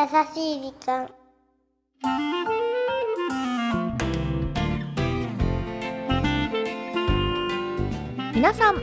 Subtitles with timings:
[0.00, 1.10] 優しい時間。
[8.32, 8.76] 皆さん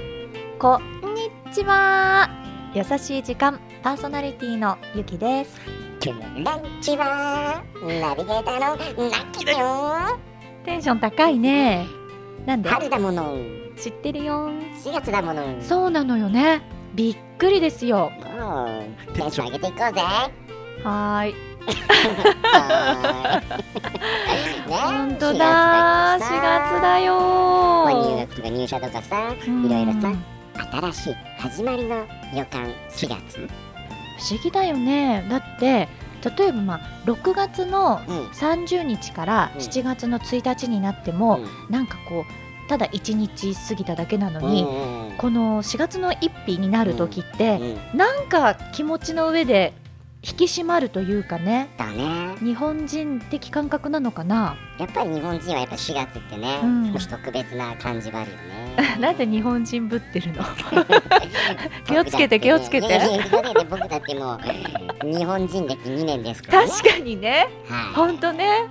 [0.60, 2.30] こんにちは。
[2.76, 5.60] 優しい時間パーソナリティのゆきです。
[6.06, 6.46] こんに
[6.82, 10.20] ちはナビゲーターのナッキだよ。
[10.66, 11.88] テンション高いね。
[12.46, 12.70] なんで？
[12.70, 13.36] 春だもの。
[13.76, 14.52] 知ってるよ。
[14.84, 15.44] 4月だもの。
[15.62, 16.62] そうなのよね。
[16.94, 18.12] びっくりですよ。
[19.16, 20.02] テンション上げていこうぜ
[20.84, 21.36] はーい。
[24.68, 30.14] 本当だ4 4月だだよまあ入学とか入社とかさうんいろいろさ
[30.72, 33.48] 新しい始まりの予感4月。
[34.18, 35.24] 不思議だよね。
[35.30, 35.88] だって
[36.38, 38.26] 例えばまあ6月のうん。
[38.30, 39.62] 30日からうん。
[39.62, 41.48] 7月の1日になっても、うん。
[41.70, 47.58] なんかこうただ1日過ぎただけなのに、うんこの4月の1日になる時って、
[47.94, 47.98] うん。
[47.98, 49.74] なんか気持ちの上で
[50.30, 51.70] 引き締まるというかね。
[51.78, 52.36] だね。
[52.40, 54.58] 日本人的感覚なのかな？
[54.78, 56.94] やっぱり日本人はやっぱ4月ってね、うん。
[56.94, 58.98] 少し特別な感じはあるよね。
[59.00, 60.44] なんで日本人ぶってるの？
[61.86, 63.00] 気をつけて気をつけて。
[63.70, 66.66] 僕だってもう日本人歴2年ですから。
[66.66, 67.48] ね確かにね。
[67.70, 67.94] はい。
[67.96, 68.68] ほんとね。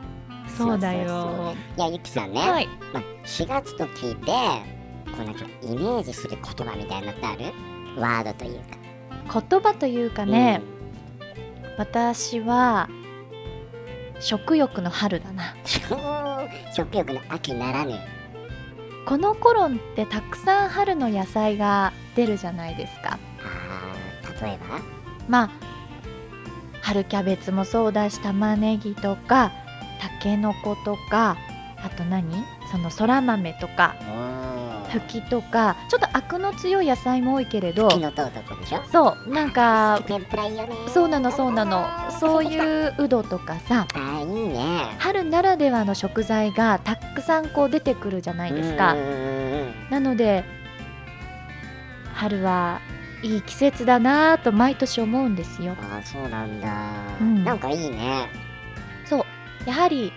[0.59, 1.55] そうだよ。
[1.79, 2.69] いやゆきさんね、はい。
[2.93, 8.01] まあ、4月と聞いてこうなんかイメージする言葉みたいなのってある？
[8.01, 9.41] ワードというか。
[9.49, 10.61] 言葉というかね、
[11.79, 12.89] 私は
[14.21, 15.55] 食欲の春だな。
[15.91, 17.99] う ん食欲の秋ならぬ。
[19.07, 23.19] この頃ってたくさん春の野菜が出るじゃないですか。
[23.43, 24.81] あー例えば？
[25.29, 25.51] まあ
[26.83, 29.51] 春キャベツもそうだし玉ねぎとか
[30.01, 31.37] たけのことか
[31.85, 32.45] あと何？
[32.71, 33.95] そのそら豆とか。
[34.01, 34.05] ふ
[35.01, 38.83] きとかちょっとアクの強い野菜も多いけれど木のとうとこでしょ？
[38.91, 40.01] そうなんか
[40.89, 41.87] そうなのそうなの。
[42.19, 44.97] そういううどとかさあーいいね。
[44.99, 48.97] 春ならではの食材がたくさんこう出てくるじゃないですか。
[49.91, 50.45] なので
[52.15, 52.81] 春は
[53.23, 55.77] いい季節だなぁと毎年思うんですよ。
[55.81, 56.69] あーそうなんだ、
[57.21, 57.45] うん。
[57.45, 58.29] なんかいいね。
[59.05, 59.25] そう。
[59.69, 60.13] やはり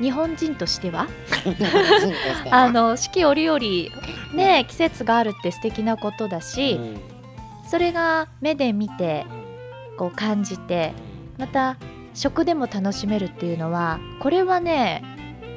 [0.00, 1.06] 日本人としては？
[2.50, 3.58] あの四季折々
[4.34, 7.00] ね季節があるって素敵なことだし、うん。
[7.68, 9.24] それが目で見て
[9.96, 10.92] こう感じて
[11.38, 11.76] また
[12.12, 15.02] 食でも楽しめるっていうのはこれはね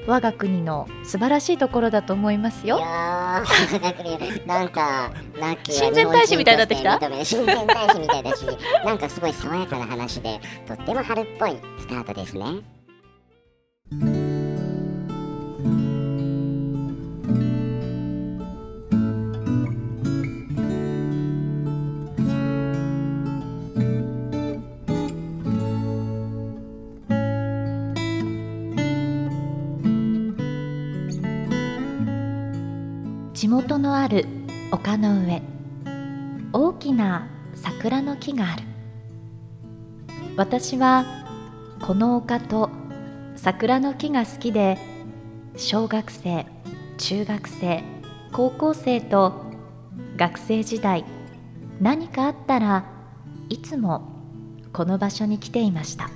[0.08, 2.80] 我が国の素晴らしいところだと思いますいよ。
[2.80, 6.98] やー なんかラッキ親善大使みたいになってきた？
[7.00, 8.46] 親善大使みたいだし
[8.86, 12.46] なんかすごい爽やかな話でとっても春っぽいスタートですね
[33.34, 34.26] 地元のある
[34.72, 35.44] 丘の上。
[36.54, 38.64] 大きな桜の木がある。
[40.36, 41.06] 私は
[41.82, 42.72] この丘と
[43.36, 44.80] 桜の木が好きで
[45.60, 46.46] 小学生
[47.00, 47.84] 中学生
[48.32, 49.34] 高校生と
[50.16, 51.04] 学生時代
[51.82, 52.86] 何かあったら
[53.50, 54.08] いつも
[54.72, 56.12] この場所に来ていました。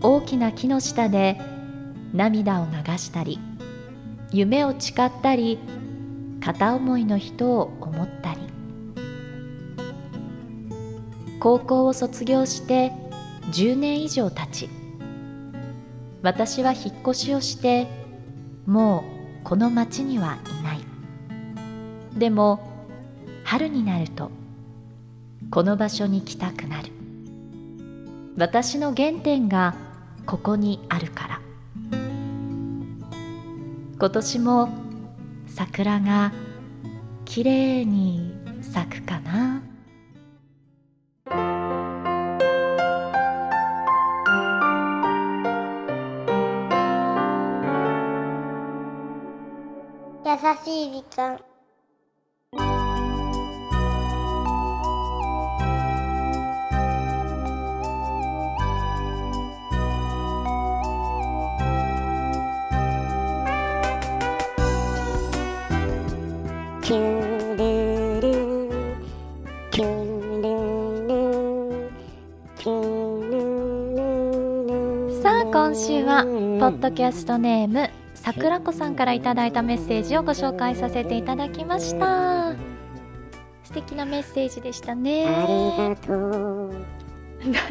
[0.00, 1.40] 大きな木の下で
[2.12, 3.38] 涙を流したり
[4.32, 5.60] 夢を誓ったり
[6.40, 8.40] 片思いの人を思ったり。
[11.38, 12.90] 高校を卒業して
[13.52, 14.77] 10年以上経ち
[16.22, 17.86] 私は引っ越しをして
[18.66, 19.04] も
[19.42, 20.80] うこの町にはいない。
[22.18, 22.60] でも
[23.44, 24.30] 春になると
[25.50, 26.92] この場所に来たくなる。
[28.36, 29.74] 私の原点が
[30.26, 31.40] ここにあるから。
[34.00, 34.68] 今年も
[35.46, 36.32] 桜が
[37.24, 38.32] きれいに
[38.62, 39.02] 咲く
[50.64, 51.40] しい時間。
[66.82, 68.26] キュルル
[69.72, 69.84] キュ
[70.40, 70.42] ル
[71.08, 71.12] ル
[72.56, 72.72] キュ
[73.28, 73.32] ル
[75.08, 75.22] ル。
[75.22, 77.90] さあ今週はポッドキャストネーム
[78.28, 82.52] さくらこさんからいただいたメッセージをご紹介させていただきました。
[83.64, 85.22] 素敵なメッセージでしたあね
[85.78, 86.12] りがと
[86.66, 86.84] う。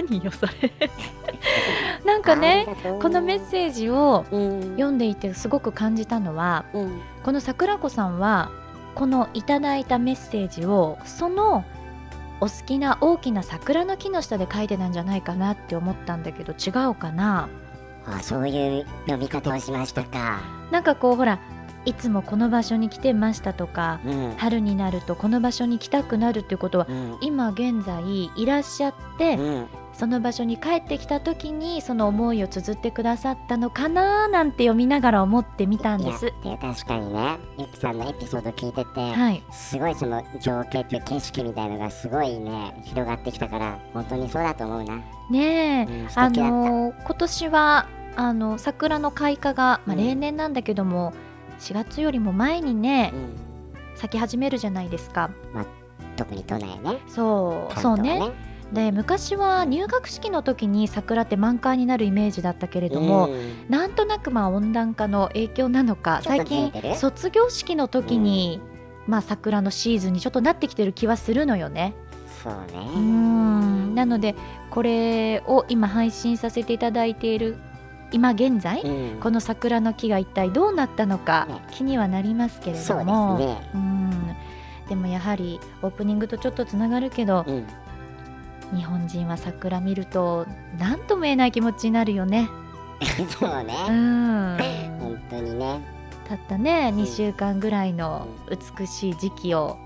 [0.09, 0.53] 何よそれ。
[2.03, 2.65] なんかね
[2.99, 4.61] このメッセージをうん。
[4.71, 7.01] 読んでいてすごく感じたのはうん。
[7.23, 8.49] この桜子さんは
[8.95, 11.65] このいただいたメッセージをその
[12.39, 17.47] お好きな大きな桜の木の下で書いてたんじゃないかなって思ったんだけど違うかな？
[18.07, 20.41] あそういう読み方をしましたか。
[20.71, 21.39] なんかこうほら
[21.85, 24.35] いつもこの場所に来てましたとかうん。
[24.37, 27.17] 春になるとこの場所に来たくなるっていうことはうん。
[27.21, 29.67] 今現在いらっしゃってうん。
[29.93, 36.25] その場所に帰ってきた時にその思いを綴ってくださったのかななんて読みながら思ってみたんです。
[36.43, 37.37] で確かにね。
[37.57, 44.97] ゆきさんのエピソード聞いてて、はい、すごいその情景っていう景色みたいのがすごいね広がってきたから本当にそうだと思うな、
[45.31, 47.87] ねえ、あのー今年は
[48.17, 50.03] あの桜の開花が、まあ、うん。
[50.03, 51.13] 例年なんだけども、
[51.59, 55.29] 4月よりも前にねうん、咲き始めるじゃないですか。
[56.15, 56.97] 特に都内ね。
[57.07, 58.31] そう、関そうね。
[58.73, 63.65] で昔は入学式の時に桜って満開になるイメージだったけれども、うん。
[63.69, 68.59] なんとなくまあ温暖化の影響なのか最近卒業式の時に、
[69.05, 71.93] まあ桜のシーズンにちょっとなってきてる気はするのよね。
[72.43, 72.99] そうね。
[72.99, 73.95] ん。
[73.95, 74.35] なので
[74.71, 77.57] これを今配信させていただいている
[78.11, 79.19] 今現在、うん。
[79.19, 83.37] この桜の木が一体どうなったのかね気にはなりますけれども。
[83.37, 83.57] ね。
[83.73, 84.35] うん。
[84.87, 87.67] でもやはりオープニングとちょっとつながるけどうん。
[88.75, 90.45] 日本人は桜見ると
[90.77, 92.49] 何とも言えない気持ちになるよね。
[93.29, 94.57] そううねん。
[94.99, 95.81] 本当にね。
[96.27, 97.01] たったねうん。
[97.01, 98.27] 2週間ぐらいの
[98.77, 99.77] 美しい時期を。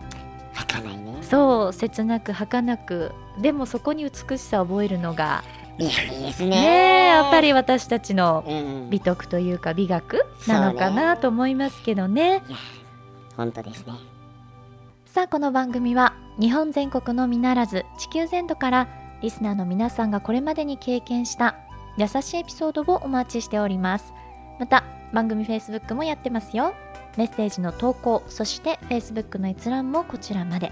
[0.54, 1.18] 儚いね。
[1.22, 3.12] そう切なく儚く。
[3.40, 5.44] でもそこに美しさを覚えるのが
[5.82, 6.50] いやいいですね。
[6.50, 12.44] ねえやっぱり私たちのうん美徳というか美学なのかなと思いますけどね。
[13.36, 13.94] 本当ですね。
[15.06, 18.88] さあこの番組は日本全国のみならず地球全土から
[19.22, 21.56] リスナーの皆さんがこれまでに経験した
[21.98, 24.14] 優しいエピソードをお待ちしております。
[24.60, 24.84] また
[25.14, 26.76] 番組 Facebook もやってますよ。
[27.18, 30.72] メッセージの投稿そして Facebook の閲覧もこちらまで。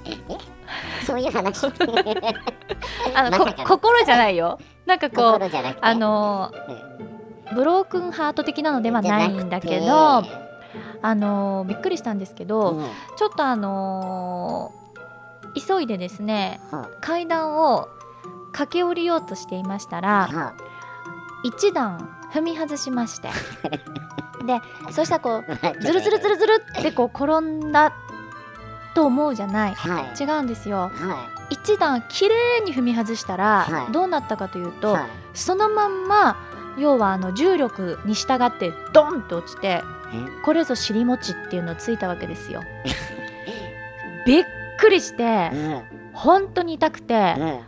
[1.04, 1.66] そういう話。
[3.14, 4.58] あの、こ心じゃないよ。
[4.86, 5.40] なんかこう
[5.81, 10.22] あのーブロークンハート的なのではないんだけど
[11.02, 12.86] あのーびっくりしたんですけど、うん。
[13.16, 14.82] ちょっとあのー
[15.66, 17.88] 急いでですねは階段を
[18.52, 20.54] 駆け下りようとしていましたあらは
[21.42, 23.28] 一段踏み外しまして。
[24.46, 27.92] でそしたらこうあズルズルズルズルってこう転んだ
[28.94, 29.74] と思うじゃない。
[29.74, 30.22] はい。
[30.22, 30.90] 違うんですよ。
[30.92, 33.92] は一段綺麗に踏み外したらはい。
[33.92, 34.98] どうなったかというと、
[35.34, 36.36] そのまんま
[36.76, 39.82] 要はあの重力に従ってドンと落ちて
[40.44, 42.62] これぞ尻餅っていうのをついたわけですよ。
[44.26, 44.44] びっ
[44.78, 45.82] くりしてえうん。
[46.14, 47.60] 本当に痛くてうん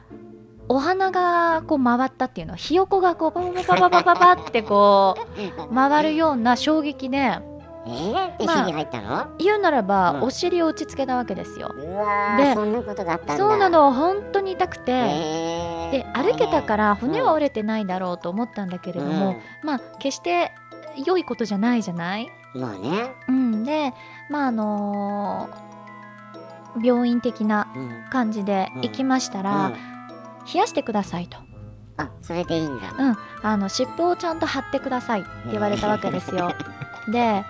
[0.69, 5.17] お花がこう回ったっていうのはひよこがこうパパパパパパパってこ
[5.71, 7.39] う回るような衝撃で
[7.87, 10.23] えー、でまあ日に入ったの、言うならば、うん。
[10.23, 11.75] お尻を打ちつけたわけですよ。
[11.77, 13.37] でーそんなことがあったんだ。
[13.37, 20.53] そうなの本当に痛くて、えー、で歩けたから骨は折れてないだろうと思ったんだけれども、まあ決して
[21.05, 23.93] 良いことじゃないじゃない、うん、まあね、うん、で
[24.31, 25.75] まああのー
[26.83, 29.94] 病院的なうん、感じで行きましたら、うん
[30.53, 31.39] 冷やしてくださいと、
[31.97, 32.95] あそれでいいんだ。
[32.99, 36.53] うん、あの湿布をちゃんと貼ってくださいって言われたわけですよ。
[37.09, 37.45] で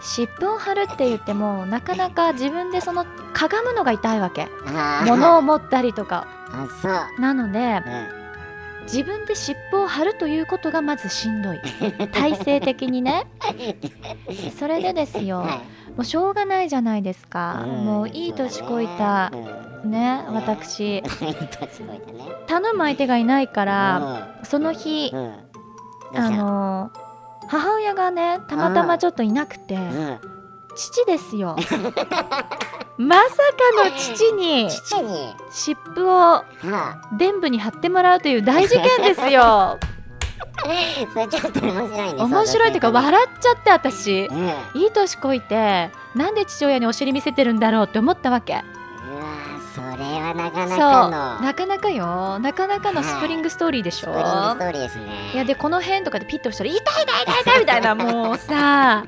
[0.00, 3.04] 湿布を貼るって言ってもなかなか自分でその
[3.34, 4.48] かがむのが痛いわけ。
[5.06, 6.26] 物を持ったりとか。
[6.50, 7.20] あそう。
[7.20, 8.18] なのでうん。
[8.84, 11.60] 自分で尻尾を張るということがまずしんどい。
[12.12, 13.26] 体勢的にね。
[14.58, 19.32] それでですよ、はいもうしょうがないじゃないですか、うんもういい年こいた。
[19.34, 20.96] うんねね私。
[20.96, 22.00] いい年こいたね
[22.46, 25.34] 頼む相手がいないから、その日、うんうん
[26.14, 26.90] あの
[27.48, 30.18] 母親がねたまたまちょっといなくて、うん
[30.76, 31.56] 父ですよ。
[32.96, 33.36] まさ
[33.74, 36.44] かの父に湿布をは
[37.18, 39.42] 伝部に貼ってもらうという大事件ですよ。
[39.42, 39.78] あ
[41.12, 44.24] それちょっと面白いね面白いっていうか笑っちゃって私。
[44.74, 48.54] いい年こいてなんで父親にお尻見せてるんだろうって思ったわけ。
[48.54, 48.60] うん
[49.14, 49.22] うわ
[49.74, 50.78] それはなかなそう。
[50.78, 52.38] かのなかなかよ。
[52.40, 54.12] なかなかのスプリングストーリーでしょ。
[54.12, 55.04] スプリングストーリーですね。
[55.34, 59.04] いやでこの辺とかでピッと押したら痛い痛い痛い痛いみたいな もうさ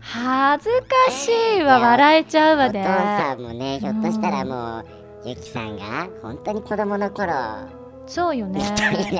[0.00, 0.70] 恥ず
[1.06, 1.78] かしいわ。
[1.80, 4.84] 笑えちゃうわでお父さんもねひょっとしたらもう
[5.24, 7.32] ゆきさんが本当に子供の頃
[8.08, 8.60] そうよね。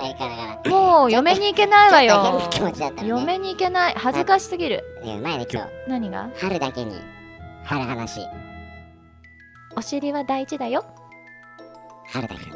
[0.66, 2.40] もう嫁に行けないわよ。
[3.04, 3.94] 嫁に行けない。
[3.96, 4.82] 恥ずかしすぎる。
[5.04, 5.68] ねうまいね今日。
[5.86, 6.30] 何が？
[6.40, 6.96] 春だけに
[7.64, 8.20] 春話。
[9.76, 10.84] お尻は大事だよ。
[12.10, 12.52] 春だけに。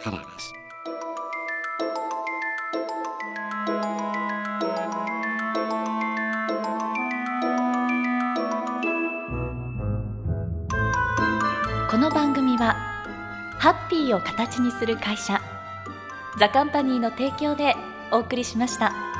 [0.00, 0.24] 春話
[13.64, 15.40] ハッピーを形にする会社
[16.38, 17.74] ザカンパニーの提供で
[18.12, 19.13] お送りしました。